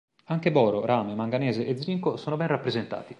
[0.29, 3.09] Anche boro, rame, manganese e zinco sono ben rappresentati.